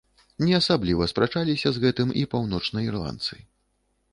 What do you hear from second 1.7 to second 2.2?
з гэтым